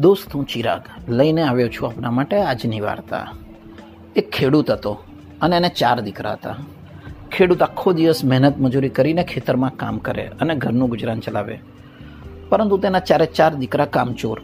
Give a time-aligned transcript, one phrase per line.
[0.00, 3.32] દોસ્ત હું ચિરાગ લઈને આવ્યો છું આપણા માટે આજની વાર્તા.
[4.16, 4.98] એક ખેડૂત હતો
[5.42, 6.56] અને એને ચાર દીકરા હતા.
[7.32, 11.58] ખેડૂત આખો દિવસ મહેનત મજૂરી કરીને ખેતરમાં કામ કરે અને ઘરનું ગુજરાન ચલાવે.
[12.48, 14.40] પરંતુ તેના ચારે ચાર દીકરા કામચોર.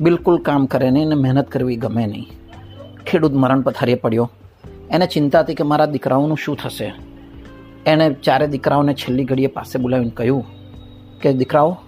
[0.00, 2.28] બિલકુલ કામ કરે નહીં અને મહેનત કરવી ગમે નહીં.
[3.06, 4.30] ખેડૂત મરણ પથારીએ પડ્યો.
[4.90, 6.92] એને ચિંતા હતી કે મારા દીકરાઓનું શું થશે.
[7.86, 10.44] એણે ચારે દીકરાઓને છેલ્લી ઘડીએ પાસે બોલાવીને કહ્યું
[11.20, 11.78] કે, દીકરાઓ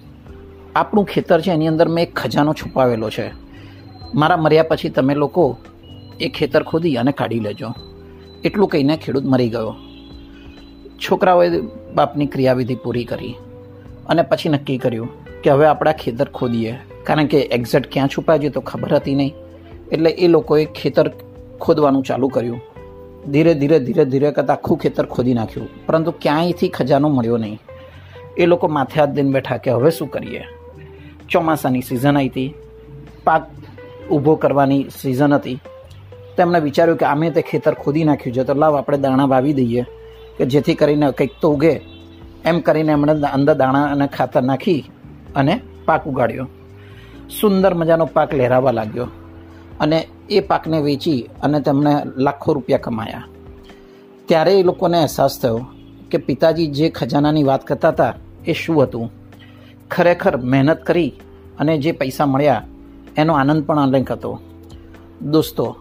[0.77, 3.31] આપણું ખેતર છે, એની અંદર મેં એક ખજાનો છુપાવેલો છે.
[4.15, 5.57] મારા મર્યા પછી તમે લોકો
[6.21, 7.75] એ ખેતર ખોદી અને કાઢી લેજો.
[8.45, 9.75] એટલું કહીને ખેડૂત મરી ગયો.
[10.98, 11.61] છોકરાઓએ
[11.95, 13.35] બાપની ક્રિયાવિધિ પૂરી કરી
[14.07, 15.09] અને પછી નક્કી કર્યું
[15.43, 16.79] કે હવે આપણા ખેતર ખોદીએ.
[17.05, 19.34] કારણ કે એક્ઝેક્ટ ક્યાં છુપાય તો ખબર હતી નહીં.
[19.93, 21.11] એટલે એ લોકોએ ખેતર
[21.61, 22.61] ખોદવાનું ચાલુ કર્યું.
[23.31, 25.87] ધીરે ધીરે ધીરે ધીરે કરતાં આખું ખેતર ખોદી નાખ્યું.
[25.87, 27.59] પરંતુ ક્યાંયથી ખજાનો મળ્યો નહીં.
[28.37, 30.45] એ લોકો માથે હાથ દઈને બેઠા કે હવે શું કરીએ?
[31.33, 32.55] ચોમાસાની સિઝન આવી હતી
[33.25, 33.50] પાક
[34.11, 35.61] ઊભો કરવાની સિઝન હતી.
[36.36, 39.84] તેમણે વિચાર્યું કે આમે તે ખેતર ખોદી નાખ્યું છે, તો લાવ આપણે દાણા વાવી દઈએ,
[40.39, 41.80] કે જેથી કરીને કંઈક તો ઉગે.
[42.44, 44.84] એમ કરીને એમણે અંદર દાણા અને ખાતર નાખી
[45.36, 46.48] અને પાક ઉગાડ્યો.
[47.41, 49.06] સુંદર મજાનો પાક લહેરાવા લાગ્યો.
[49.80, 53.24] અને એ પાકને વેચી અને તેમણે લાખો રૂપિયા કમાયા.
[54.27, 55.67] ત્યારે એ લોકોને અહેસાસ થયો
[56.11, 58.14] કે પિતાજી જે ખજાનાની વાત કરતા હતા
[58.46, 59.22] એ શું હતું?
[59.93, 61.12] ખરેખર મહેનત કરી
[61.59, 62.62] અને જે પૈસા મળ્યા,
[63.17, 64.41] એનો આનંદ પણ અલગ હતો.
[65.23, 65.77] દોસ્તો,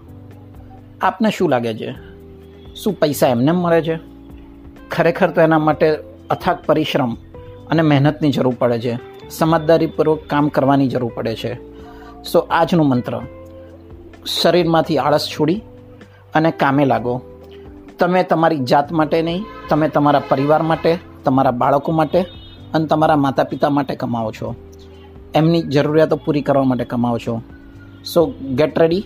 [1.02, 1.92] આપને શું લાગે છે?
[2.76, 4.00] શું પૈસા એમને મળે છે?
[4.92, 5.96] ખરેખર તો એના માટે
[6.30, 7.14] અથાગ પરિશ્રમ
[7.70, 9.00] અને મહેનતની જરૂર પડે છે.
[9.30, 11.56] સમજદારીપૂર્વક કામ કરવાની જરૂર પડે છે.
[12.24, 13.22] સો, આજનું મંત્ર.
[14.26, 15.62] શરીરમાંથી આળસ છોડી
[16.34, 17.22] અને કામે લાગો.
[18.00, 22.26] તમે તમારી જાત માટે નહીં, તમે તમારા પરિવાર માટે, તમારા બાળકો માટે
[22.74, 24.56] અને તમારા માતા પિતા માટે કમાવો છો.
[25.36, 27.42] એમની જરૂરિયાતો પૂરી કરવા માટે કમાવો છો.
[28.06, 29.06] So get ready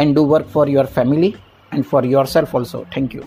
[0.00, 1.36] and do work for your family
[1.72, 3.22] and for yourself also thank you